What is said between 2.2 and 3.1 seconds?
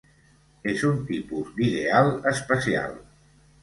especial.